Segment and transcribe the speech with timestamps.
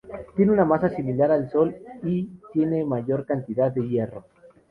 [0.35, 4.25] Tiene una masa similar al Sol, y tiene una mayor cantidad de hierro.